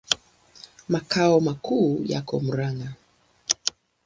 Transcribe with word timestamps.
Makao 0.89 1.39
makuu 1.47 2.01
yako 2.05 2.35
Murang'a. 2.45 2.89